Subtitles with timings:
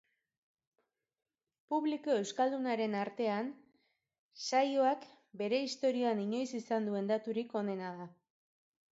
[1.73, 3.51] Publiko euskaldunaren artean
[4.47, 5.05] saioak
[5.41, 8.09] bere historian inoiz izan duen daturik onena da.